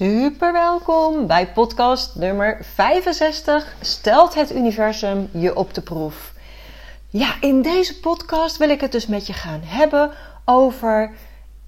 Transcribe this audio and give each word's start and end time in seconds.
Super 0.00 0.52
welkom 0.52 1.26
bij 1.26 1.52
podcast 1.52 2.14
nummer 2.14 2.58
65. 2.74 3.74
Stelt 3.80 4.34
het 4.34 4.54
universum 4.54 5.28
je 5.32 5.56
op 5.56 5.74
de 5.74 5.80
proef? 5.80 6.32
Ja, 7.08 7.34
in 7.40 7.62
deze 7.62 8.00
podcast 8.00 8.56
wil 8.56 8.70
ik 8.70 8.80
het 8.80 8.92
dus 8.92 9.06
met 9.06 9.26
je 9.26 9.32
gaan 9.32 9.60
hebben 9.64 10.10
over: 10.44 11.12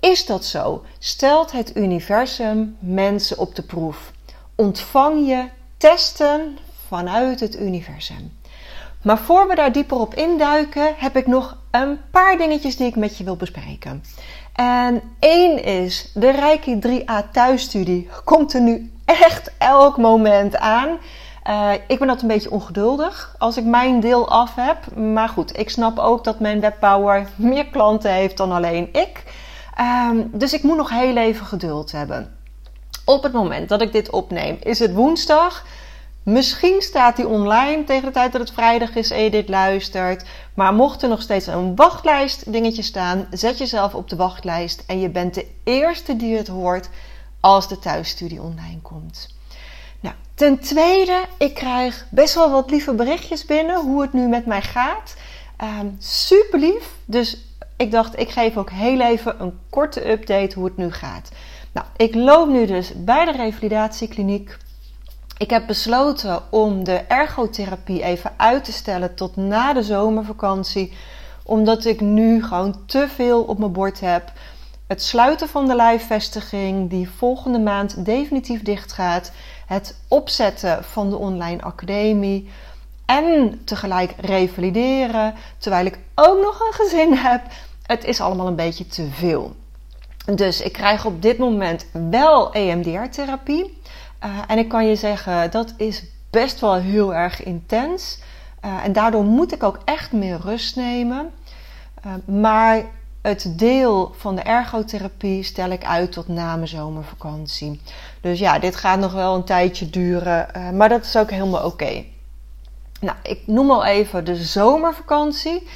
is 0.01 0.27
dat 0.27 0.45
zo? 0.45 0.85
Stelt 0.99 1.53
het 1.53 1.77
universum 1.77 2.77
mensen 2.81 3.39
op 3.39 3.55
de 3.55 3.63
proef? 3.63 4.13
Ontvang 4.55 5.27
je 5.27 5.49
testen 5.77 6.59
vanuit 6.87 7.41
het 7.41 7.61
universum? 7.61 8.33
Maar 9.03 9.19
voor 9.19 9.49
we 9.49 9.55
daar 9.55 9.73
dieper 9.73 9.97
op 9.97 10.15
induiken, 10.15 10.95
heb 10.97 11.17
ik 11.17 11.27
nog 11.27 11.57
een 11.71 11.99
paar 12.11 12.39
dingetjes 12.39 12.77
die 12.77 12.87
ik 12.87 12.97
met 12.97 13.19
je 13.19 13.25
wil 13.25 13.37
bespreken. 13.37 14.03
En 14.53 15.03
één 15.19 15.65
is, 15.65 16.11
de 16.15 16.31
Reiki 16.31 16.79
3A 16.87 17.31
thuisstudie 17.33 18.09
komt 18.25 18.55
er 18.55 18.61
nu 18.61 18.93
echt 19.05 19.53
elk 19.59 19.97
moment 19.97 20.57
aan. 20.57 20.99
Uh, 21.49 21.73
ik 21.87 21.99
ben 21.99 22.09
dat 22.09 22.23
een 22.23 22.29
beetje 22.29 22.51
ongeduldig 22.51 23.35
als 23.39 23.57
ik 23.57 23.65
mijn 23.65 24.01
deel 24.01 24.29
af 24.29 24.55
heb. 24.55 24.97
Maar 24.97 25.29
goed, 25.29 25.59
ik 25.59 25.71
snap 25.71 25.99
ook 25.99 26.25
dat 26.25 26.41
mijn 26.41 26.61
webbouwer 26.61 27.29
meer 27.37 27.67
klanten 27.67 28.13
heeft 28.13 28.37
dan 28.37 28.53
alleen 28.53 28.89
ik. 28.93 29.23
Um, 30.11 30.31
dus 30.33 30.53
ik 30.53 30.63
moet 30.63 30.77
nog 30.77 30.91
heel 30.91 31.17
even 31.17 31.47
geduld 31.47 31.93
hebben. 31.93 32.37
Op 33.05 33.23
het 33.23 33.33
moment 33.33 33.69
dat 33.69 33.83
ik 33.83 33.93
dit 33.93 34.11
opneem, 34.11 34.57
is 34.63 34.79
het 34.79 34.95
woensdag. 34.95 35.65
Misschien 36.23 36.83
staat 36.83 37.17
hij 37.17 37.27
online 37.27 37.85
tegen 37.85 38.05
de 38.05 38.11
tijd 38.11 38.33
dat 38.33 38.41
het 38.41 38.53
vrijdag 38.53 38.95
is 38.95 39.11
en 39.11 39.23
je 39.23 39.31
dit 39.31 39.49
luistert. 39.49 40.25
Maar 40.55 40.75
mocht 40.75 41.03
er 41.03 41.09
nog 41.09 41.23
steeds 41.23 41.47
een 41.47 41.77
wachtlijst 41.77 42.53
dingetje 42.53 42.83
staan, 42.83 43.27
zet 43.31 43.59
jezelf 43.59 43.95
op 43.95 44.09
de 44.09 44.17
wachtlijst 44.17 44.85
en 44.87 45.01
je 45.01 45.09
bent 45.09 45.35
de 45.35 45.47
eerste 45.65 46.17
die 46.17 46.37
het 46.37 46.49
hoort 46.49 46.89
als 47.41 47.69
de 47.69 47.79
thuisstudie 47.79 48.43
online 48.43 48.81
komt. 48.83 49.35
Nou, 50.01 50.15
ten 50.35 50.59
tweede, 50.59 51.25
ik 51.39 51.55
krijg 51.55 52.07
best 52.11 52.35
wel 52.35 52.51
wat 52.51 52.71
lieve 52.71 52.95
berichtjes 52.95 53.45
binnen 53.45 53.81
hoe 53.81 54.03
het 54.03 54.13
nu 54.13 54.27
met 54.27 54.47
mij 54.47 54.63
gaat. 54.63 55.15
Um, 55.63 55.97
super 55.99 56.59
lief. 56.59 56.95
Dus 57.05 57.39
ik 57.77 57.91
dacht, 57.91 58.19
ik 58.19 58.31
geef 58.31 58.57
ook 58.57 58.71
heel 58.71 59.01
even 59.01 59.41
een 59.41 59.59
korte 59.71 60.11
update 60.11 60.55
hoe 60.55 60.65
het 60.65 60.77
nu 60.77 60.93
gaat. 60.93 61.31
Nou, 61.73 61.87
ik 61.97 62.15
loop 62.15 62.49
nu 62.49 62.67
dus 62.67 62.93
bij 62.97 63.25
de 63.25 63.33
revalidatiekliniek. 63.33 64.57
Ik 65.43 65.51
heb 65.51 65.67
besloten 65.67 66.43
om 66.51 66.85
de 66.85 66.97
ergotherapie 66.97 68.03
even 68.03 68.33
uit 68.37 68.65
te 68.65 68.73
stellen 68.73 69.15
tot 69.15 69.37
na 69.37 69.73
de 69.73 69.83
zomervakantie, 69.83 70.93
omdat 71.43 71.85
ik 71.85 72.01
nu 72.01 72.45
gewoon 72.45 72.87
te 72.87 73.09
veel 73.15 73.43
op 73.43 73.59
mijn 73.59 73.73
bord 73.73 74.01
heb. 74.01 74.33
Het 74.87 75.03
sluiten 75.03 75.49
van 75.49 75.67
de 75.67 75.75
lijfvestiging, 75.75 76.91
die 76.91 77.11
volgende 77.11 77.59
maand 77.59 78.05
definitief 78.05 78.63
dicht 78.63 78.93
gaat. 78.93 79.33
Het 79.67 79.97
opzetten 80.09 80.85
van 80.85 81.11
de 81.11 81.17
online 81.17 81.63
academie. 81.63 82.51
En 83.07 83.61
tegelijk 83.65 84.15
revalideren, 84.21 85.35
terwijl 85.59 85.87
ik 85.87 85.99
ook 86.15 86.43
nog 86.43 86.61
een 86.61 86.85
gezin 86.85 87.13
heb. 87.13 87.43
Het 87.83 88.05
is 88.05 88.21
allemaal 88.21 88.47
een 88.47 88.57
beetje 88.57 88.87
te 88.87 89.09
veel. 89.11 89.55
Dus 90.35 90.61
ik 90.61 90.73
krijg 90.73 91.05
op 91.05 91.23
dit 91.23 91.39
moment 91.39 91.87
wel 92.11 92.53
EMDR-therapie. 92.53 93.81
Uh, 94.25 94.39
en 94.47 94.59
ik 94.59 94.69
kan 94.69 94.87
je 94.87 94.97
zeggen, 94.97 95.51
dat 95.51 95.75
is 95.77 96.05
best 96.31 96.61
wel 96.61 96.75
heel 96.75 97.15
erg 97.15 97.43
intens. 97.43 98.19
Uh, 98.65 98.85
en 98.85 98.93
daardoor 98.93 99.25
moet 99.25 99.53
ik 99.53 99.63
ook 99.63 99.79
echt 99.85 100.13
meer 100.13 100.39
rust 100.41 100.77
nemen. 100.77 101.31
Uh, 102.07 102.37
maar 102.41 102.83
het 103.23 103.53
deel 103.57 104.15
van 104.17 104.35
de 104.35 104.43
ergotherapie 104.43 105.43
stel 105.43 105.71
ik 105.71 105.85
uit 105.85 106.13
tot 106.13 106.29
na 106.29 106.57
mijn 106.57 106.69
zomervakantie. 106.69 107.81
Dus 108.21 108.39
ja, 108.39 108.59
dit 108.59 108.77
gaat 108.77 108.99
nog 108.99 109.13
wel 109.13 109.35
een 109.35 109.45
tijdje 109.45 109.91
duren, 109.91 110.77
maar 110.77 110.89
dat 110.89 111.05
is 111.05 111.17
ook 111.17 111.31
helemaal 111.31 111.65
oké. 111.65 112.05
Nou, 113.01 113.17
ik 113.23 113.43
noem 113.47 113.71
al 113.71 113.85
even 113.85 114.25
de 114.25 114.37
zomervakantie. 114.37 115.69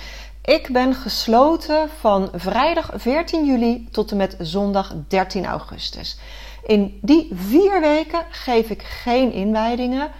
Ik 0.44 0.68
ben 0.72 0.94
gesloten 0.94 1.88
van 1.98 2.28
vrijdag 2.34 2.90
14 2.94 3.44
juli 3.46 3.88
tot 3.90 4.10
en 4.10 4.16
met 4.16 4.36
zondag 4.38 4.94
13 5.08 5.46
augustus. 5.46 6.18
In 6.66 6.98
die 7.02 7.28
vier 7.34 7.80
weken 7.80 8.24
geef 8.30 8.70
ik 8.70 8.82
geen 8.82 9.32
inwijdingen, 9.32 10.10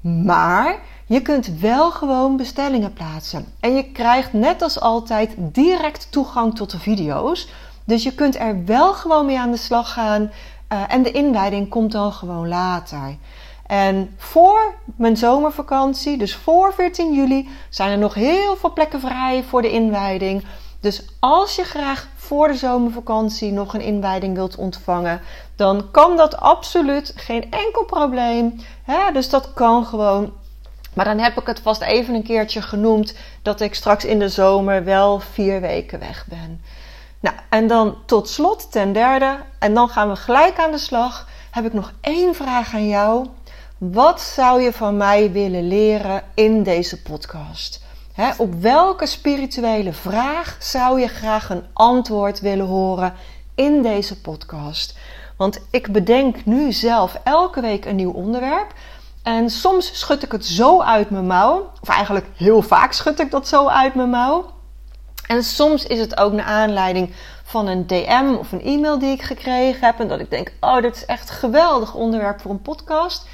maar 0.00 0.78
je 1.06 1.22
kunt 1.22 1.58
wel 1.60 1.90
gewoon 1.90 2.36
bestellingen 2.36 2.92
plaatsen. 2.92 3.46
En 3.60 3.74
je 3.74 3.92
krijgt 3.92 4.32
net 4.32 4.62
als 4.62 4.80
altijd 4.80 5.34
direct 5.36 6.06
toegang 6.10 6.54
tot 6.54 6.70
de 6.70 6.78
video's. 6.78 7.48
Dus 7.84 8.02
je 8.02 8.14
kunt 8.14 8.36
er 8.36 8.64
wel 8.64 8.92
gewoon 8.94 9.26
mee 9.26 9.38
aan 9.38 9.50
de 9.50 9.56
slag 9.56 9.92
gaan. 9.92 10.22
Uh, 10.72 10.82
en 10.88 11.02
de 11.02 11.10
inwijding 11.10 11.68
komt 11.68 11.92
dan 11.92 12.12
gewoon 12.12 12.48
later. 12.48 13.16
En 13.66 14.14
voor 14.16 14.74
mijn 14.96 15.16
zomervakantie, 15.16 16.18
dus 16.18 16.34
voor 16.34 16.74
14 16.74 17.14
juli, 17.14 17.48
zijn 17.68 17.90
er 17.90 17.98
nog 17.98 18.14
heel 18.14 18.56
veel 18.56 18.72
plekken 18.72 19.00
vrij 19.00 19.44
voor 19.48 19.62
de 19.62 19.70
inwijding. 19.70 20.44
Dus 20.80 21.04
als 21.20 21.56
je 21.56 21.64
graag 21.64 22.08
voor 22.32 22.48
de 22.48 22.54
zomervakantie 22.54 23.52
nog 23.52 23.74
een 23.74 23.80
inwijding 23.80 24.34
wilt 24.34 24.56
ontvangen, 24.56 25.20
dan 25.56 25.90
kan 25.90 26.16
dat 26.16 26.36
absoluut 26.36 27.12
geen 27.16 27.50
enkel 27.50 27.84
probleem. 27.84 28.60
Hè? 28.82 29.12
Dus 29.12 29.28
dat 29.28 29.52
kan 29.52 29.86
gewoon. 29.86 30.32
Maar 30.94 31.04
dan 31.04 31.18
heb 31.18 31.40
ik 31.40 31.46
het 31.46 31.60
vast 31.60 31.80
even 31.82 32.14
een 32.14 32.22
keertje 32.22 32.62
genoemd 32.62 33.14
dat 33.42 33.60
ik 33.60 33.74
straks 33.74 34.04
in 34.04 34.18
de 34.18 34.28
zomer 34.28 34.84
wel 34.84 35.20
vier 35.20 35.60
weken 35.60 35.98
weg 35.98 36.26
ben. 36.28 36.62
Nou, 37.20 37.36
en 37.48 37.66
dan 37.66 37.96
tot 38.06 38.28
slot, 38.28 38.72
ten 38.72 38.92
derde, 38.92 39.36
en 39.58 39.74
dan 39.74 39.88
gaan 39.88 40.08
we 40.08 40.16
gelijk 40.16 40.58
aan 40.58 40.70
de 40.72 40.78
slag. 40.78 41.28
Heb 41.50 41.64
ik 41.64 41.72
nog 41.72 41.92
één 42.00 42.34
vraag 42.34 42.74
aan 42.74 42.88
jou. 42.88 43.26
Wat 43.78 44.20
zou 44.20 44.62
je 44.62 44.72
van 44.72 44.96
mij 44.96 45.32
willen 45.32 45.68
leren 45.68 46.22
in 46.34 46.62
deze 46.62 47.02
podcast? 47.02 47.81
Op 48.36 48.54
welke 48.54 49.06
spirituele 49.06 49.92
vraag 49.92 50.56
zou 50.60 51.00
je 51.00 51.08
graag 51.08 51.50
een 51.50 51.64
antwoord 51.72 52.40
willen 52.40 52.66
horen 52.66 53.14
in 53.54 53.82
deze 53.82 54.20
podcast? 54.20 54.98
Want 55.36 55.60
ik 55.70 55.92
bedenk 55.92 56.44
nu 56.44 56.72
zelf 56.72 57.20
elke 57.24 57.60
week 57.60 57.84
een 57.84 57.96
nieuw 57.96 58.12
onderwerp. 58.12 58.74
En 59.22 59.50
soms 59.50 59.98
schud 59.98 60.22
ik 60.22 60.32
het 60.32 60.46
zo 60.46 60.80
uit 60.80 61.10
mijn 61.10 61.26
mouw. 61.26 61.70
Of 61.80 61.88
eigenlijk 61.88 62.26
heel 62.36 62.62
vaak 62.62 62.92
schud 62.92 63.20
ik 63.20 63.30
dat 63.30 63.48
zo 63.48 63.68
uit 63.68 63.94
mijn 63.94 64.10
mouw. 64.10 64.50
En 65.26 65.44
soms 65.44 65.86
is 65.86 65.98
het 65.98 66.16
ook 66.16 66.32
naar 66.32 66.44
aanleiding 66.44 67.14
van 67.44 67.66
een 67.66 67.86
DM 67.86 68.34
of 68.38 68.52
een 68.52 68.62
e-mail 68.62 68.98
die 68.98 69.12
ik 69.12 69.22
gekregen 69.22 69.86
heb. 69.86 70.00
En 70.00 70.08
dat 70.08 70.20
ik 70.20 70.30
denk: 70.30 70.52
oh, 70.60 70.80
dit 70.80 70.96
is 70.96 71.06
echt 71.06 71.30
geweldig 71.30 71.94
onderwerp 71.94 72.40
voor 72.40 72.50
een 72.50 72.62
podcast. 72.62 73.26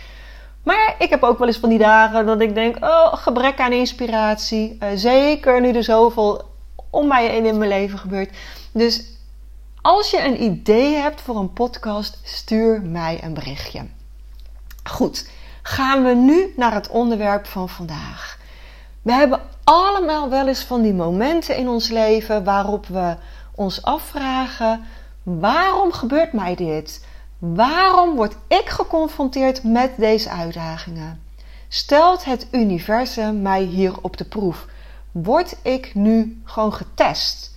Maar 0.63 0.95
ik 0.99 1.11
heb 1.11 1.23
ook 1.23 1.39
wel 1.39 1.47
eens 1.47 1.59
van 1.59 1.69
die 1.69 1.79
dagen 1.79 2.27
dat 2.27 2.41
ik 2.41 2.55
denk: 2.55 2.85
oh, 2.85 3.15
gebrek 3.15 3.61
aan 3.61 3.73
inspiratie. 3.73 4.77
Uh, 4.83 4.89
zeker 4.95 5.61
nu 5.61 5.73
er 5.73 5.85
zoveel 5.85 6.43
om 6.91 7.09
mij 7.09 7.29
heen 7.29 7.47
in 7.47 7.59
mijn 7.59 7.71
leven 7.71 7.99
gebeurt. 7.99 8.37
Dus 8.73 9.05
als 9.83 10.11
je 10.11 10.25
een 10.25 10.43
idee 10.43 10.95
hebt 10.95 11.21
voor 11.21 11.37
een 11.37 11.53
podcast, 11.53 12.21
stuur 12.23 12.83
mij 12.83 13.19
een 13.23 13.35
berichtje. 13.35 13.87
Goed, 14.85 15.31
gaan 15.63 16.05
we 16.05 16.15
nu 16.15 16.53
naar 16.57 16.75
het 16.75 16.89
onderwerp 16.89 17.47
van 17.47 17.69
vandaag. 17.69 18.39
We 19.03 19.13
hebben 19.13 19.41
allemaal 19.65 20.29
wel 20.29 20.49
eens 20.49 20.65
van 20.65 20.83
die 20.83 20.95
momenten 20.95 21.57
in 21.57 21.69
ons 21.69 21.89
leven 21.89 22.45
waarop 22.45 22.87
we 22.87 23.17
ons 23.55 23.83
afvragen: 23.83 24.85
waarom 25.23 25.93
gebeurt 25.93 26.33
mij 26.33 26.55
dit? 26.55 27.07
Waarom 27.39 28.17
word 28.17 28.37
ik 28.49 28.69
geconfronteerd 28.69 29.63
met 29.63 29.97
deze 29.97 30.31
uitdagingen? 30.31 31.23
Stelt 31.69 32.25
het 32.25 32.47
universum 32.51 33.43
mij 33.43 33.63
hier 33.63 34.03
op 34.03 34.17
de 34.17 34.25
proef? 34.25 34.67
Word 35.13 35.57
ik 35.63 35.95
nu 35.95 36.41
gewoon 36.45 36.73
getest? 36.73 37.57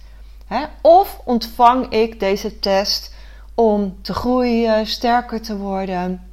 Of 0.82 1.22
ontvang 1.24 1.90
ik 1.90 2.20
deze 2.20 2.60
test 2.60 3.14
om 3.56 3.98
te 4.02 4.14
groeien, 4.14 4.88
sterker 4.88 5.42
te 5.42 5.58
worden? 5.58 6.32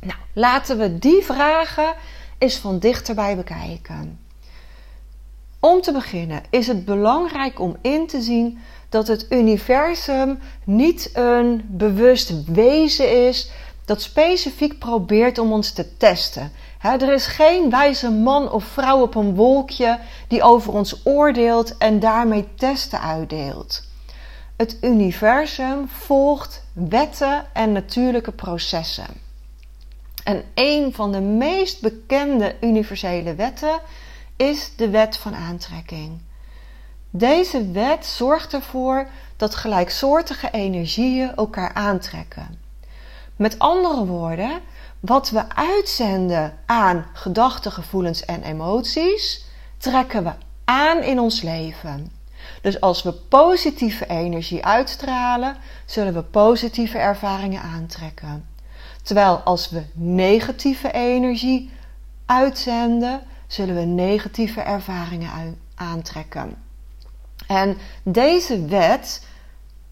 Nou, 0.00 0.18
laten 0.32 0.78
we 0.78 0.98
die 0.98 1.24
vragen 1.24 1.94
eens 2.38 2.56
van 2.56 2.78
dichterbij 2.78 3.36
bekijken. 3.36 4.18
Om 5.64 5.80
te 5.80 5.92
beginnen 5.92 6.42
is 6.50 6.66
het 6.66 6.84
belangrijk 6.84 7.60
om 7.60 7.76
in 7.80 8.06
te 8.06 8.22
zien 8.22 8.58
dat 8.88 9.06
het 9.06 9.26
universum 9.30 10.38
niet 10.64 11.10
een 11.12 11.64
bewust 11.68 12.44
wezen 12.44 13.26
is 13.26 13.50
dat 13.84 14.02
specifiek 14.02 14.78
probeert 14.78 15.38
om 15.38 15.52
ons 15.52 15.72
te 15.72 15.96
testen. 15.96 16.52
er 16.80 17.12
is 17.12 17.26
geen 17.26 17.70
wijze 17.70 18.10
man 18.10 18.50
of 18.50 18.64
vrouw 18.64 19.00
op 19.00 19.14
een 19.14 19.34
wolkje 19.34 19.98
die 20.28 20.42
over 20.42 20.72
ons 20.72 21.00
oordeelt 21.04 21.78
en 21.78 22.00
daarmee 22.00 22.48
testen 22.54 23.00
uitdeelt. 23.00 23.82
Het 24.56 24.76
universum 24.80 25.88
volgt 25.88 26.64
wetten 26.72 27.44
en 27.52 27.72
natuurlijke 27.72 28.32
processen. 28.32 29.06
En 30.24 30.44
een 30.54 30.94
van 30.94 31.12
de 31.12 31.20
meest 31.20 31.80
bekende 31.80 32.54
universele 32.60 33.34
wetten 33.34 33.80
is 34.36 34.76
de 34.76 34.90
wet 34.90 35.16
van 35.16 35.34
aantrekking. 35.34 36.20
Deze 37.10 37.70
wet 37.70 38.06
zorgt 38.06 38.52
ervoor 38.54 39.08
dat 39.36 39.54
gelijksoortige 39.54 40.50
energieën 40.50 41.34
elkaar 41.34 41.74
aantrekken. 41.74 42.60
Met 43.36 43.58
andere 43.58 44.06
woorden, 44.06 44.60
wat 45.00 45.30
we 45.30 45.54
uitzenden 45.54 46.58
aan 46.66 47.06
gedachten, 47.12 47.72
gevoelens 47.72 48.24
en 48.24 48.42
emoties, 48.42 49.44
trekken 49.78 50.24
we 50.24 50.32
aan 50.64 51.02
in 51.02 51.18
ons 51.18 51.42
leven. 51.42 52.12
Dus 52.62 52.80
als 52.80 53.02
we 53.02 53.12
positieve 53.12 54.06
energie 54.06 54.64
uitstralen, 54.64 55.56
zullen 55.86 56.14
we 56.14 56.22
positieve 56.22 56.98
ervaringen 56.98 57.62
aantrekken. 57.62 58.46
Terwijl 59.02 59.36
als 59.36 59.70
we 59.70 59.82
negatieve 59.94 60.92
energie 60.92 61.70
uitzenden, 62.26 63.20
zullen 63.52 63.74
we 63.74 63.80
negatieve 63.80 64.60
ervaringen 64.60 65.58
aantrekken. 65.74 66.56
En 67.46 67.76
deze 68.02 68.66
wet, 68.66 69.26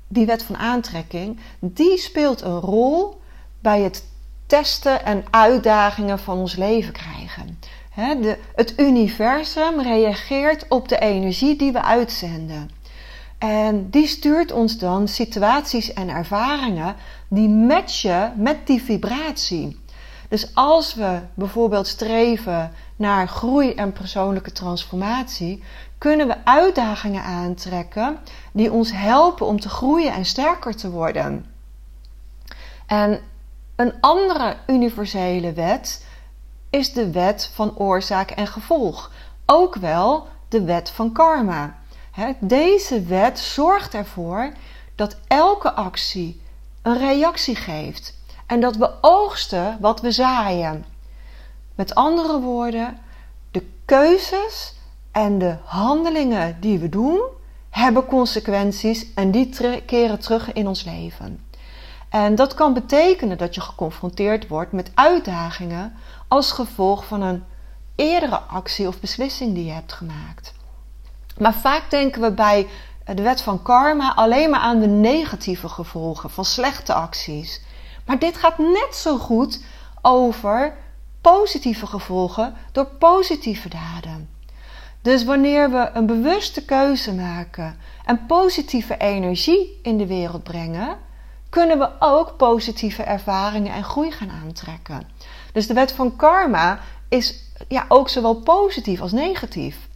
die 0.09 0.27
wet 0.27 0.43
van 0.43 0.57
aantrekking, 0.57 1.39
die 1.59 1.99
speelt 1.99 2.41
een 2.41 2.61
rol 2.61 3.21
bij 3.61 3.81
het 3.81 4.05
testen 4.47 5.05
en 5.05 5.25
uitdagingen 5.31 6.19
van 6.19 6.39
ons 6.39 6.57
leven 6.57 6.93
krijgen. 6.93 7.59
het 8.55 8.79
universum 8.79 9.81
reageert 9.81 10.67
op 10.69 10.89
de 10.89 10.99
energie 10.99 11.57
die 11.57 11.73
we 11.73 11.83
uitzenden. 11.83 12.71
En 13.39 13.91
die 13.91 14.07
stuurt 14.07 14.53
ons 14.53 14.79
dan 14.79 15.09
situaties 15.09 15.93
en 15.93 16.09
ervaringen 16.09 16.97
die 17.29 17.49
matchen 17.49 18.33
met 18.37 18.67
die 18.67 18.83
vibratie. 18.83 19.80
Dus 20.31 20.55
als 20.55 20.95
we 20.95 21.21
bijvoorbeeld 21.35 21.87
streven 21.87 22.73
naar 22.97 23.29
groei 23.29 23.75
en 23.75 23.93
persoonlijke 23.93 24.53
transformatie, 24.53 25.63
kunnen 25.99 26.27
we 26.27 26.45
uitdagingen 26.45 27.23
aantrekken 27.23 28.19
die 28.53 28.73
ons 28.73 28.93
helpen 28.93 29.47
om 29.47 29.61
te 29.61 29.69
groeien 29.69 30.13
en 30.13 30.25
sterker 30.25 30.77
te 30.77 30.91
worden. 30.91 31.47
En 32.87 33.21
een 33.77 33.93
andere 34.01 34.57
universele 34.67 35.53
wet 35.53 36.07
is 36.71 36.93
de 36.93 37.11
wet 37.11 37.51
van 37.55 37.77
oorzaak 37.77 38.31
en 38.31 38.47
gevolg, 38.47 39.13
ook 39.47 39.75
wel 39.75 40.29
de 40.49 40.65
wet 40.65 40.91
van 40.91 41.13
karma. 41.13 41.79
Deze 42.39 43.03
wet 43.03 43.39
zorgt 43.39 43.95
ervoor 43.95 44.53
dat 44.95 45.17
elke 45.27 45.73
actie 45.73 46.43
een 46.83 46.99
reactie 46.99 47.57
geeft 47.57 48.19
en 48.51 48.61
dat 48.61 48.77
we 48.77 48.91
oogsten 49.01 49.77
wat 49.81 50.01
we 50.01 50.13
zaaien. 50.13 50.85
Met 51.75 51.95
andere 51.95 52.41
woorden, 52.41 52.99
de 53.51 53.67
keuzes 53.85 54.75
en 55.13 55.39
de 55.39 55.57
handelingen 55.65 56.57
die 56.61 56.79
we 56.79 56.89
doen 56.89 57.21
hebben 57.69 58.07
consequenties 58.07 59.15
en 59.15 59.31
die 59.31 59.49
keren 59.87 60.19
terug 60.19 60.53
in 60.53 60.69
ons 60.69 60.85
leven. 60.85 61.45
En 62.09 62.35
dat 62.35 62.55
kan 62.55 62.75
betekenen 62.75 63.39
dat 63.39 63.55
je 63.55 63.61
geconfronteerd 63.61 64.49
wordt 64.49 64.73
met 64.73 64.91
uitdagingen 64.95 65.95
als 66.29 66.53
gevolg 66.53 67.05
van 67.05 67.23
een 67.23 67.45
eerdere 67.95 68.39
actie 68.39 68.87
of 68.87 69.01
beslissing 69.01 69.55
die 69.55 69.65
je 69.65 69.73
hebt 69.73 69.93
gemaakt. 69.93 70.55
Maar 71.39 71.55
vaak 71.55 71.91
denken 71.91 72.21
we 72.21 72.33
bij 72.33 72.69
de 73.05 73.23
wet 73.23 73.43
van 73.43 73.63
karma 73.63 74.15
alleen 74.15 74.51
maar 74.51 74.61
aan 74.61 74.81
de 74.81 74.87
negatieve 74.87 75.69
gevolgen 75.69 76.31
van 76.31 76.45
slechte 76.45 76.93
acties. 76.93 77.69
Maar 78.07 78.19
dit 78.19 78.37
gaat 78.37 78.59
net 78.59 78.95
zo 78.95 79.19
goed 79.19 79.63
over 80.03 80.77
positieve 81.21 81.87
gevolgen 81.87 82.55
door 82.73 82.87
positieve 82.87 83.69
daden. 83.69 84.29
Dus 85.03 85.25
wanneer 85.25 85.71
we 85.71 85.91
een 85.95 86.07
bewuste 86.07 86.65
keuze 86.65 87.15
maken 87.15 87.79
en 88.05 88.27
positieve 88.27 88.97
energie 88.97 89.79
in 89.83 89.99
de 89.99 90.07
wereld 90.07 90.43
brengen, 90.43 90.99
kunnen 91.49 91.79
we 91.79 91.91
ook 91.99 92.37
positieve 92.37 93.03
ervaringen 93.03 93.73
en 93.73 93.85
groei 93.85 94.13
gaan 94.13 94.31
aantrekken. 94.31 95.09
Dus 95.53 95.67
de 95.67 95.75
wet 95.75 95.93
van 95.93 96.17
karma 96.17 96.81
is 97.09 97.45
ja, 97.69 97.85
ook 97.89 98.09
zowel 98.09 98.35
positief 98.35 99.01
als 99.01 99.13
negatief. 99.13 99.89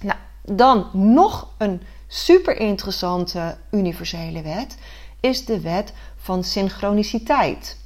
Nou, 0.00 0.18
dan 0.42 0.90
nog 0.92 1.48
een 1.58 1.82
super 2.06 2.56
interessante 2.56 3.56
universele 3.70 4.42
wet 4.42 4.76
is 5.20 5.44
de 5.44 5.60
wet 5.60 5.92
van 6.16 6.44
synchroniciteit. 6.44 7.78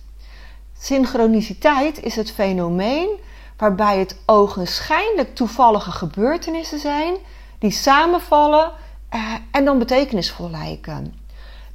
Synchroniciteit 0.78 2.02
is 2.02 2.16
het 2.16 2.30
fenomeen 2.30 3.08
waarbij 3.56 3.98
het 3.98 4.16
ogenschijnlijk 4.26 5.34
toevallige 5.34 5.90
gebeurtenissen 5.90 6.78
zijn 6.78 7.14
die 7.58 7.70
samenvallen 7.70 8.72
eh, 9.08 9.34
en 9.50 9.64
dan 9.64 9.78
betekenisvol 9.78 10.50
lijken. 10.50 11.14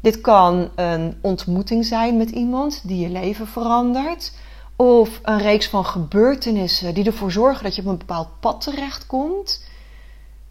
Dit 0.02 0.22
kan 0.22 0.70
een 0.76 1.18
ontmoeting 1.22 1.86
zijn 1.86 2.18
met 2.18 2.30
iemand 2.30 2.82
die 2.88 3.00
je 3.00 3.10
leven 3.10 3.48
verandert, 3.48 4.32
of 4.76 5.20
een 5.24 5.40
reeks 5.40 5.68
van 5.68 5.86
gebeurtenissen 5.86 6.94
die 6.94 7.06
ervoor 7.06 7.32
zorgen 7.32 7.64
dat 7.64 7.76
je 7.76 7.82
op 7.82 7.88
een 7.88 7.98
bepaald 7.98 8.28
pad 8.40 8.62
terechtkomt. 8.62 9.64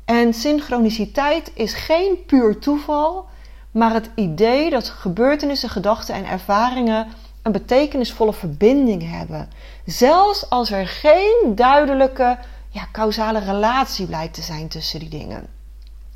En 0.05 0.35
synchroniciteit 0.35 1.51
is 1.55 1.75
geen 1.75 2.25
puur 2.27 2.59
toeval, 2.59 3.27
maar 3.75 3.93
het 3.93 4.11
idee 4.15 4.71
dat 4.71 4.89
gebeurtenissen, 4.89 5.69
gedachten 5.69 6.15
en 6.15 6.27
ervaringen 6.27 7.07
een 7.43 7.53
betekenisvolle 7.53 8.33
verbinding 8.33 9.11
hebben. 9.11 9.49
Zelfs 9.87 10.51
als 10.51 10.71
er 10.71 10.87
geen 10.87 11.53
duidelijke 11.55 12.39
ja, 12.69 12.89
causale 12.93 13.39
relatie 13.39 14.07
blijkt 14.07 14.35
te 14.35 14.43
zijn 14.43 14.69
tussen 14.69 15.01
die 15.01 15.09
dingen. 15.09 15.47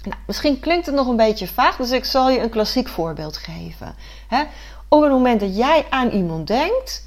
Nou, 0.03 0.21
misschien 0.27 0.61
klinkt 0.61 0.87
het 0.87 0.95
nog 0.95 1.07
een 1.07 1.17
beetje 1.17 1.49
vaag, 1.49 1.77
dus 1.77 1.91
ik 1.91 2.05
zal 2.05 2.31
je 2.31 2.41
een 2.41 2.51
klassiek 2.51 2.89
voorbeeld 2.89 3.37
geven. 3.37 3.95
op 4.89 5.03
het 5.03 5.11
moment 5.11 5.41
dat 5.41 5.57
jij 5.57 5.87
aan 5.91 6.09
iemand 6.09 6.47
denkt 6.47 7.07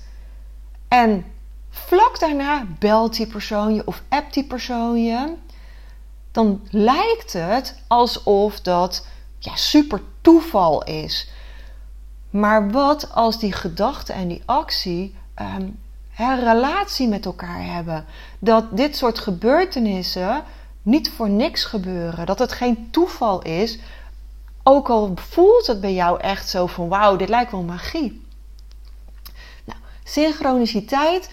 en 0.88 1.26
vlak 1.70 2.20
daarna 2.20 2.66
belt 2.80 3.16
die 3.16 3.28
persoon 3.28 3.76
je 3.76 3.88
of 3.88 4.02
appt 4.10 4.34
die 4.34 4.46
persoon 4.46 5.04
je, 5.04 5.34
dan 6.32 6.62
lijkt 6.70 7.34
het 7.34 7.76
alsof 7.88 8.62
dat 8.62 9.06
ja, 9.44 9.56
super 9.56 10.02
toeval 10.22 10.84
is. 10.84 11.30
Maar 12.30 12.72
wat 12.72 13.14
als 13.14 13.40
die 13.40 13.54
gedachte 13.54 14.14
en 14.14 14.28
die 14.28 14.42
actie 14.46 15.16
um, 15.42 15.80
een 16.18 16.40
relatie 16.40 17.08
met 17.08 17.26
elkaar 17.26 17.64
hebben? 17.66 18.06
Dat 18.40 18.78
dit 18.78 18.96
soort 18.96 19.20
gebeurtenissen 19.20 20.44
niet 20.82 21.10
voor 21.10 21.30
niks 21.30 21.64
gebeuren. 21.66 22.26
Dat 22.26 22.40
het 22.40 22.52
geen 22.52 22.88
toeval 22.92 23.42
is. 23.42 23.80
Ook 24.64 24.90
al 24.90 25.12
voelt 25.16 25.68
het 25.68 25.82
bij 25.82 25.94
jou 25.94 26.20
echt 26.20 26.50
zo 26.50 26.68
van 26.68 26.88
wauw, 26.88 27.16
dit 27.16 27.30
lijkt 27.30 27.52
wel 27.52 27.64
magie. 27.64 28.26
Nou, 29.64 29.80
synchroniciteit, 30.04 31.30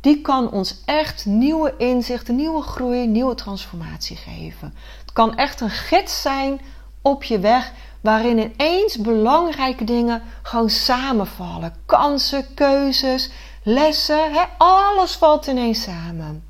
die 0.00 0.20
kan 0.20 0.50
ons 0.50 0.82
echt 0.84 1.26
nieuwe 1.26 1.74
inzichten, 1.76 2.36
nieuwe 2.36 2.62
groei, 2.62 3.06
nieuwe 3.06 3.34
transformatie 3.34 4.16
geven. 4.16 4.74
Het 5.00 5.12
kan 5.12 5.36
echt 5.36 5.60
een 5.60 5.70
gids 5.70 6.22
zijn 6.22 6.60
op 7.02 7.24
je 7.24 7.38
weg 7.38 7.72
waarin 8.00 8.38
ineens 8.38 8.96
belangrijke 8.96 9.84
dingen 9.84 10.22
gewoon 10.42 10.70
samenvallen. 10.70 11.74
Kansen, 11.86 12.54
keuzes, 12.54 13.30
lessen, 13.62 14.32
hè, 14.32 14.42
alles 14.58 15.14
valt 15.14 15.46
ineens 15.46 15.82
samen. 15.82 16.44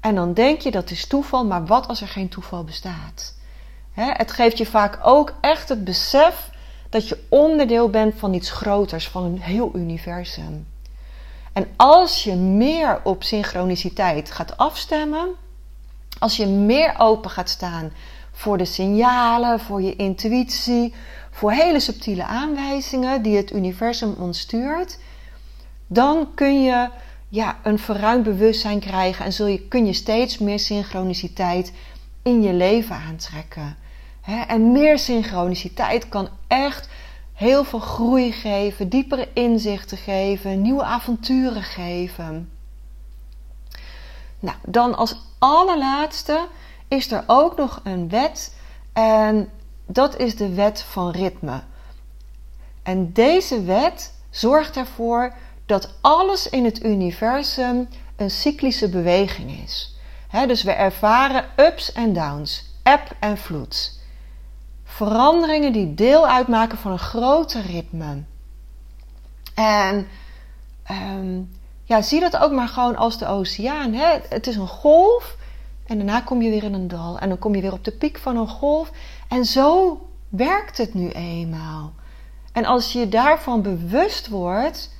En 0.00 0.14
dan 0.14 0.34
denk 0.34 0.60
je 0.60 0.70
dat 0.70 0.90
is 0.90 1.06
toeval, 1.06 1.44
maar 1.44 1.66
wat 1.66 1.88
als 1.88 2.00
er 2.00 2.08
geen 2.08 2.28
toeval 2.28 2.64
bestaat? 2.64 3.34
Hè, 3.92 4.10
het 4.12 4.32
geeft 4.32 4.58
je 4.58 4.66
vaak 4.66 4.98
ook 5.02 5.34
echt 5.40 5.68
het 5.68 5.84
besef 5.84 6.50
dat 6.90 7.08
je 7.08 7.24
onderdeel 7.28 7.90
bent 7.90 8.14
van 8.16 8.34
iets 8.34 8.50
groters, 8.50 9.08
van 9.08 9.24
een 9.24 9.40
heel 9.40 9.70
universum. 9.74 10.66
En 11.52 11.66
als 11.76 12.24
je 12.24 12.34
meer 12.34 13.00
op 13.02 13.22
synchroniciteit 13.22 14.30
gaat 14.30 14.56
afstemmen, 14.56 15.28
als 16.18 16.36
je 16.36 16.46
meer 16.46 16.94
open 16.98 17.30
gaat 17.30 17.48
staan 17.48 17.92
voor 18.34 18.58
de 18.58 18.64
signalen, 18.64 19.60
voor 19.60 19.82
je 19.82 19.96
intuïtie, 19.96 20.94
voor 21.30 21.52
hele 21.52 21.80
subtiele 21.80 22.24
aanwijzingen 22.24 23.22
die 23.22 23.36
het 23.36 23.52
universum 23.52 24.14
ons 24.18 24.40
stuurt, 24.40 24.98
dan 25.86 26.28
kun 26.34 26.62
je 26.62 26.88
ja, 27.28 27.58
een 27.62 27.78
verruimd 27.78 28.24
bewustzijn 28.24 28.80
krijgen 28.80 29.24
en 29.24 29.32
zul 29.32 29.46
je, 29.46 29.68
kun 29.68 29.86
je 29.86 29.92
steeds 29.92 30.38
meer 30.38 30.58
synchroniciteit 30.58 31.72
in 32.22 32.42
je 32.42 32.52
leven 32.52 32.96
aantrekken. 32.96 33.76
En 34.48 34.72
meer 34.72 34.98
synchroniciteit 34.98 36.08
kan 36.08 36.28
echt 36.46 36.88
heel 37.32 37.64
veel 37.64 37.78
groei 37.78 38.32
geven, 38.32 38.88
diepere 38.88 39.28
inzichten 39.32 39.96
geven, 39.96 40.62
nieuwe 40.62 40.82
avonturen 40.82 41.62
geven. 41.62 42.50
Nou, 44.40 44.56
dan 44.66 44.96
als 44.96 45.16
allerlaatste 45.38 46.46
is 46.94 47.12
er 47.12 47.24
ook 47.26 47.56
nog 47.56 47.80
een 47.84 48.08
wet 48.08 48.54
en 48.92 49.50
dat 49.86 50.16
is 50.18 50.36
de 50.36 50.54
wet 50.54 50.82
van 50.82 51.10
ritme. 51.10 51.62
En 52.82 53.12
deze 53.12 53.62
wet 53.62 54.14
zorgt 54.30 54.76
ervoor 54.76 55.34
dat 55.66 55.94
alles 56.00 56.48
in 56.48 56.64
het 56.64 56.84
universum 56.84 57.88
een 58.16 58.30
cyclische 58.30 58.88
beweging 58.88 59.62
is. 59.62 59.96
dus 60.46 60.62
we 60.62 60.72
ervaren 60.72 61.44
ups 61.56 61.92
en 61.92 62.12
downs, 62.12 62.64
eb 62.82 63.10
en 63.20 63.38
vloed. 63.38 63.98
Veranderingen 64.84 65.72
die 65.72 65.94
deel 65.94 66.28
uitmaken 66.28 66.78
van 66.78 66.92
een 66.92 66.98
groter 66.98 67.62
ritme. 67.62 68.22
En 69.54 70.08
ehm, 70.82 71.40
ja, 71.84 72.02
zie 72.02 72.20
dat 72.20 72.36
ook 72.36 72.52
maar 72.52 72.68
gewoon 72.68 72.96
als 72.96 73.18
de 73.18 73.26
oceaan. 73.26 73.92
Het 74.28 74.46
is 74.46 74.56
een 74.56 74.68
golf 74.68 75.36
en 75.86 75.96
daarna 75.96 76.20
kom 76.20 76.42
je 76.42 76.50
weer 76.50 76.64
in 76.64 76.74
een 76.74 76.88
dal. 76.88 77.18
En 77.18 77.28
dan 77.28 77.38
kom 77.38 77.54
je 77.54 77.60
weer 77.60 77.72
op 77.72 77.84
de 77.84 77.92
piek 77.92 78.18
van 78.18 78.36
een 78.36 78.48
golf. 78.48 78.90
En 79.28 79.44
zo 79.44 79.98
werkt 80.28 80.78
het 80.78 80.94
nu 80.94 81.10
eenmaal. 81.10 81.92
En 82.52 82.64
als 82.64 82.92
je 82.92 83.08
daarvan 83.08 83.62
bewust 83.62 84.28
wordt, 84.28 84.90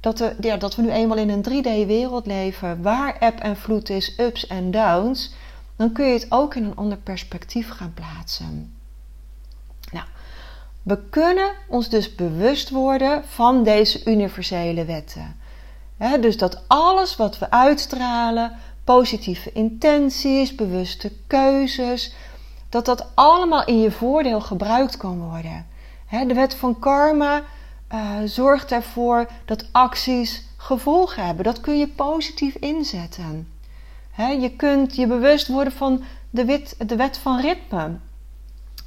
dat, 0.00 0.18
we, 0.18 0.36
ja, 0.40 0.56
dat 0.56 0.76
we 0.76 0.82
nu 0.82 0.90
eenmaal 0.90 1.16
in 1.16 1.30
een 1.30 1.44
3D-wereld 1.48 2.26
leven, 2.26 2.82
waar 2.82 3.16
eb 3.18 3.38
en 3.38 3.56
vloed 3.56 3.90
is, 3.90 4.18
ups 4.18 4.46
en 4.46 4.70
downs, 4.70 5.34
dan 5.76 5.92
kun 5.92 6.06
je 6.06 6.12
het 6.12 6.26
ook 6.28 6.54
in 6.54 6.64
een 6.64 6.76
ander 6.76 6.98
perspectief 6.98 7.70
gaan 7.70 7.94
plaatsen. 7.94 8.76
Nou, 9.92 10.06
we 10.82 10.98
kunnen 11.10 11.52
ons 11.68 11.88
dus 11.88 12.14
bewust 12.14 12.70
worden 12.70 13.24
van 13.24 13.62
deze 13.62 14.04
universele 14.04 14.84
wetten. 14.84 15.36
dus 16.20 16.36
dat 16.36 16.62
alles 16.66 17.16
wat 17.16 17.38
we 17.38 17.50
uitstralen, 17.50 18.58
positieve 18.84 19.52
intenties, 19.52 20.54
bewuste 20.54 21.12
keuzes, 21.26 22.14
dat 22.68 22.84
dat 22.84 23.06
allemaal 23.14 23.64
in 23.64 23.80
je 23.80 23.90
voordeel 23.90 24.40
gebruikt 24.40 24.96
kan 24.96 25.18
worden. 25.18 25.66
de 26.10 26.34
wet 26.34 26.54
van 26.54 26.78
karma 26.78 27.42
uh, 27.92 28.18
zorgt 28.24 28.72
ervoor 28.72 29.30
dat 29.44 29.68
acties 29.72 30.48
gevolgen 30.56 31.24
hebben. 31.24 31.44
Dat 31.44 31.60
kun 31.60 31.78
je 31.78 31.88
positief 31.88 32.54
inzetten. 32.54 33.48
je 34.16 34.50
kunt 34.56 34.96
je 34.96 35.06
bewust 35.06 35.48
worden 35.48 35.72
van 35.72 36.02
de 36.30 36.96
wet 36.96 37.18
van 37.18 37.40
ritme. 37.40 37.96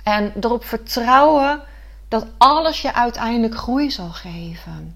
En 0.04 0.34
erop 0.40 0.66
vertrouwen 0.66 1.62
dat 2.08 2.26
alles 2.38 2.82
je 2.82 2.94
uiteindelijk 2.94 3.56
groei 3.56 3.92
zal 3.92 4.10
geven. 4.10 4.96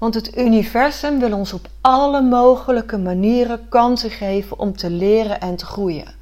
Want 0.00 0.14
het 0.14 0.38
universum 0.38 1.18
wil 1.18 1.32
ons 1.32 1.52
op 1.52 1.68
alle 1.80 2.22
mogelijke 2.22 2.98
manieren 2.98 3.68
kansen 3.68 4.10
geven 4.10 4.58
om 4.58 4.76
te 4.76 4.90
leren 4.90 5.40
en 5.40 5.56
te 5.56 5.66
groeien. 5.66 6.14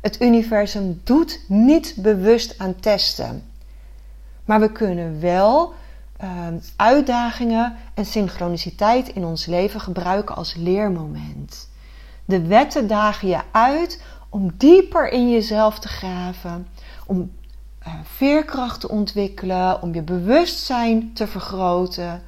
Het 0.00 0.20
universum 0.20 1.00
doet 1.04 1.40
niet 1.48 1.94
bewust 1.96 2.58
aan 2.58 2.74
testen. 2.80 3.42
Maar 4.44 4.60
we 4.60 4.72
kunnen 4.72 5.20
wel 5.20 5.72
uh, 6.22 6.28
uitdagingen 6.76 7.76
en 7.94 8.04
synchroniciteit 8.04 9.08
in 9.08 9.24
ons 9.24 9.46
leven 9.46 9.80
gebruiken 9.80 10.36
als 10.36 10.54
leermoment. 10.54 11.68
De 12.24 12.46
wetten 12.46 12.86
dagen 12.86 13.28
je 13.28 13.40
uit 13.50 14.02
om 14.28 14.52
dieper 14.56 15.08
in 15.08 15.30
jezelf 15.30 15.78
te 15.78 15.88
graven, 15.88 16.66
om 17.06 17.32
uh, 17.86 17.94
veerkracht 18.02 18.80
te 18.80 18.88
ontwikkelen, 18.88 19.82
om 19.82 19.94
je 19.94 20.02
bewustzijn 20.02 21.12
te 21.12 21.26
vergroten. 21.26 22.22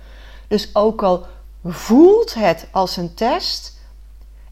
Dus 0.49 0.75
ook 0.75 1.03
al 1.03 1.27
voelt 1.65 2.35
het 2.35 2.69
als 2.71 2.97
een 2.97 3.15
test, 3.15 3.77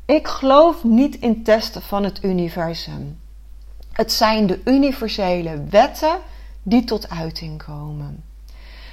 ik 0.05 0.29
geloof 0.29 0.85
niet 0.85 1.17
in 1.17 1.43
testen 1.43 1.83
van 1.83 2.05
het 2.05 2.23
universum. 2.23 3.21
Het 3.93 4.13
zijn 4.13 4.47
de 4.47 4.61
universele 4.65 5.65
wetten 5.71 6.19
die 6.63 6.85
tot 6.85 7.11
uiting 7.11 7.65
komen. 7.65 8.25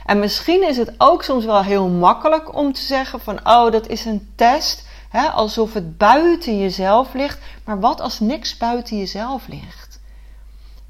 En 0.06 0.20
misschien 0.20 0.68
is 0.68 0.78
het 0.78 0.94
ook 0.98 1.24
soms 1.24 1.46
wel 1.46 1.64
heel 1.64 1.88
makkelijk 1.88 2.56
om 2.56 2.74
te 2.74 2.82
zeggen 2.82 3.20
van 3.20 3.40
oh, 3.44 3.72
dat 3.72 3.88
is 3.88 4.06
een 4.06 4.32
test, 4.36 4.86
hè, 5.10 5.28
alsof 5.28 5.74
het 5.74 5.98
buiten 5.98 6.60
jezelf 6.60 7.14
ligt. 7.14 7.40
Maar 7.66 7.80
wat 7.80 8.02
als 8.02 8.20
niks 8.20 8.58
buiten 8.58 8.98
jezelf 8.98 9.48
ligt? 9.48 10.00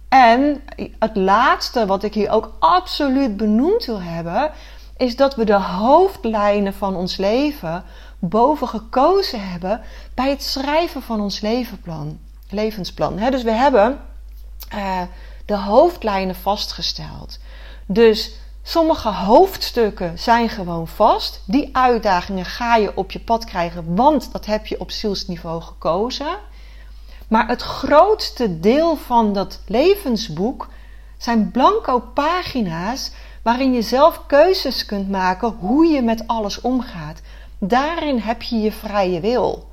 En 0.09 0.63
het 0.99 1.15
laatste 1.15 1.85
wat 1.85 2.03
ik 2.03 2.13
hier 2.13 2.29
ook 2.29 2.53
absoluut 2.59 3.37
benoemd 3.37 3.85
wil 3.85 4.01
hebben, 4.01 4.51
is 5.01 5.15
dat 5.15 5.35
we 5.35 5.43
de 5.43 5.61
hoofdlijnen 5.61 6.73
van 6.73 6.95
ons 6.95 7.17
leven 7.17 7.83
boven 8.19 8.67
gekozen 8.67 9.49
hebben 9.49 9.81
bij 10.13 10.29
het 10.29 10.43
schrijven 10.43 11.01
van 11.01 11.21
ons 11.21 11.39
levenplan, 11.39 12.19
levensplan. 12.49 13.15
dus 13.15 13.43
we 13.43 13.51
hebben 13.51 14.01
uh, 14.75 15.01
de 15.45 15.57
hoofdlijnen 15.57 16.35
vastgesteld. 16.35 17.39
Dus 17.85 18.31
sommige 18.63 19.09
hoofdstukken 19.09 20.19
zijn 20.19 20.49
gewoon 20.49 20.87
vast. 20.87 21.41
Die 21.45 21.69
uitdagingen 21.75 22.45
ga 22.45 22.75
je 22.75 22.95
op 22.95 23.11
je 23.11 23.19
pad 23.19 23.45
krijgen, 23.45 23.95
want 23.95 24.31
dat 24.31 24.45
heb 24.45 24.65
je 24.65 24.79
op 24.79 24.91
zielsniveau 24.91 25.61
gekozen. 25.61 26.37
Maar 27.27 27.47
het 27.47 27.61
grootste 27.61 28.59
deel 28.59 28.95
van 28.95 29.33
dat 29.33 29.59
levensboek 29.65 30.67
zijn 31.17 31.51
blanco 31.51 31.99
pagina's 31.99 33.11
waarin 33.41 33.73
je 33.73 33.81
zelf 33.81 34.25
keuzes 34.25 34.85
kunt 34.85 35.09
maken 35.09 35.49
hoe 35.59 35.85
je 35.85 36.01
met 36.01 36.27
alles 36.27 36.61
omgaat. 36.61 37.21
Daarin 37.59 38.17
heb 38.17 38.41
je 38.41 38.59
je 38.59 38.71
vrije 38.71 39.19
wil. 39.19 39.69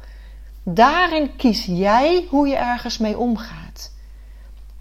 Daarin 0.63 1.37
kies 1.37 1.65
jij 1.65 2.27
hoe 2.31 2.49
je 2.49 2.57
ergens 2.57 2.99
mee 2.99 3.19
omgaat. 3.19 3.93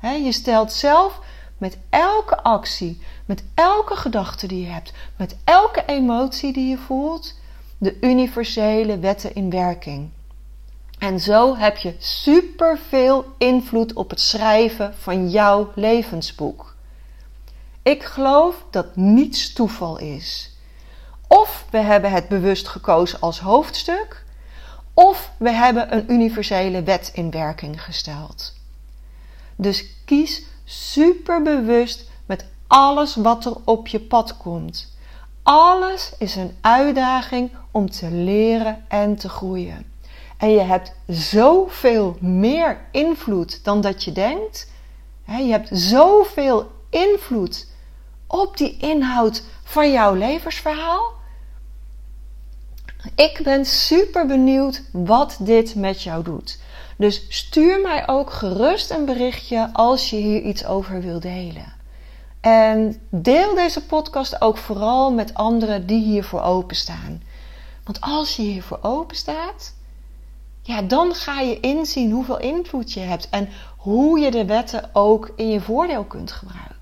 je 0.01 0.31
stelt 0.31 0.73
zelf 0.73 1.19
met 1.57 1.77
elke 1.89 2.43
actie, 2.43 3.01
met 3.25 3.43
elke 3.53 3.95
gedachte 3.95 4.47
die 4.47 4.61
je 4.61 4.71
hebt, 4.71 4.93
met 5.17 5.35
elke 5.43 5.83
emotie 5.85 6.53
die 6.53 6.69
je 6.69 6.77
voelt, 6.77 7.39
de 7.77 7.97
universele 8.01 8.99
wetten 8.99 9.35
in 9.35 9.49
werking. 9.49 10.09
En 10.99 11.19
zo 11.19 11.55
heb 11.55 11.77
je 11.77 11.95
superveel 11.99 13.25
invloed 13.37 13.93
op 13.93 14.09
het 14.09 14.19
schrijven 14.19 14.93
van 14.97 15.29
jouw 15.29 15.71
levensboek. 15.75 16.76
Ik 17.87 18.03
geloof 18.03 18.65
dat 18.69 18.95
niets 18.95 19.53
toeval 19.53 19.97
is. 19.97 20.51
Of 21.27 21.65
we 21.69 21.77
hebben 21.77 22.11
het 22.11 22.27
bewust 22.27 22.67
gekozen 22.67 23.19
als 23.19 23.39
hoofdstuk, 23.39 24.23
of 24.93 25.31
we 25.37 25.49
hebben 25.49 25.93
een 25.93 26.11
universele 26.11 26.83
wet 26.83 27.11
in 27.13 27.31
werking 27.31 27.83
gesteld. 27.83 28.53
Dus 29.55 29.85
kies 30.05 30.43
superbewust 30.63 32.09
met 32.25 32.45
alles 32.67 33.15
wat 33.15 33.45
er 33.45 33.55
op 33.63 33.87
je 33.87 33.99
pad 33.99 34.37
komt. 34.37 34.95
Alles 35.43 36.11
is 36.17 36.35
een 36.35 36.57
uitdaging 36.61 37.51
om 37.71 37.89
te 37.89 38.11
leren 38.11 38.85
en 38.87 39.15
te 39.15 39.29
groeien. 39.29 39.91
En 40.37 40.49
je 40.49 40.61
hebt 40.61 40.93
zoveel 41.07 42.17
meer 42.19 42.85
invloed 42.91 43.63
dan 43.63 43.81
dat 43.81 44.03
je 44.03 44.11
denkt. 44.11 44.71
Je 45.25 45.51
hebt 45.51 45.69
zoveel 45.71 46.71
invloed 46.89 47.75
op 48.27 48.57
die 48.57 48.77
inhoud 48.77 49.43
van 49.63 49.91
jouw 49.91 50.13
levensverhaal. 50.13 51.15
Ik 53.15 53.39
ben 53.43 53.65
super 53.65 54.27
benieuwd 54.27 54.83
wat 54.91 55.37
dit 55.39 55.75
met 55.75 56.03
jou 56.03 56.23
doet. 56.23 56.59
Dus 56.97 57.25
stuur 57.29 57.81
mij 57.81 58.07
ook 58.07 58.31
gerust 58.31 58.91
een 58.91 59.05
berichtje 59.05 59.69
als 59.73 60.09
je 60.09 60.15
hier 60.15 60.41
iets 60.41 60.65
over 60.65 61.01
wil 61.01 61.19
delen. 61.19 61.73
En 62.41 63.01
deel 63.09 63.55
deze 63.55 63.85
podcast 63.85 64.41
ook 64.41 64.57
vooral 64.57 65.13
met 65.13 65.33
anderen 65.33 65.85
die 65.85 66.03
hiervoor 66.03 66.41
openstaan. 66.41 67.21
Want 67.83 68.01
als 68.01 68.35
je 68.35 68.41
hiervoor 68.41 68.79
open 68.81 69.15
staat, 69.15 69.73
ja, 70.61 70.81
dan 70.81 71.13
ga 71.13 71.39
je 71.39 71.59
inzien 71.59 72.11
hoeveel 72.11 72.39
invloed 72.39 72.93
je 72.93 72.99
hebt 72.99 73.29
en 73.29 73.49
hoe 73.77 74.19
je 74.19 74.31
de 74.31 74.45
wetten 74.45 74.89
ook 74.93 75.31
in 75.35 75.49
je 75.49 75.61
voordeel 75.61 76.03
kunt 76.03 76.31
gebruiken. 76.31 76.76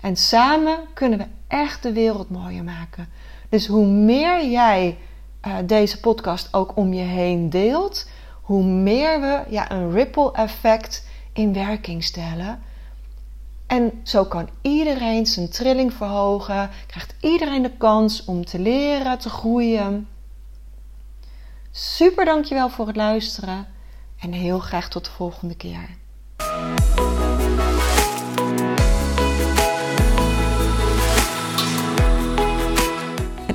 En 0.00 0.16
samen 0.16 0.78
kunnen 0.94 1.18
we 1.18 1.26
echt 1.48 1.82
de 1.82 1.92
wereld 1.92 2.30
mooier 2.30 2.64
maken. 2.64 3.08
Dus 3.48 3.66
hoe 3.66 3.86
meer 3.86 4.48
jij 4.48 4.98
uh, 5.46 5.56
deze 5.64 6.00
podcast 6.00 6.54
ook 6.54 6.76
om 6.76 6.92
je 6.92 7.02
heen 7.02 7.50
deelt, 7.50 8.08
hoe 8.42 8.64
meer 8.64 9.20
we 9.20 9.42
ja, 9.48 9.70
een 9.70 9.92
ripple 9.92 10.32
effect 10.32 11.06
in 11.32 11.52
werking 11.52 12.04
stellen. 12.04 12.62
En 13.66 14.00
zo 14.02 14.24
kan 14.24 14.48
iedereen 14.60 15.26
zijn 15.26 15.48
trilling 15.48 15.92
verhogen, 15.92 16.70
krijgt 16.86 17.14
iedereen 17.20 17.62
de 17.62 17.76
kans 17.76 18.24
om 18.24 18.44
te 18.44 18.58
leren, 18.58 19.18
te 19.18 19.28
groeien. 19.28 20.08
Super 21.70 22.24
dankjewel 22.24 22.68
voor 22.68 22.86
het 22.86 22.96
luisteren 22.96 23.66
En 24.20 24.32
heel 24.32 24.58
graag 24.58 24.88
tot 24.88 25.04
de 25.04 25.10
volgende 25.10 25.56
keer. 25.56 25.88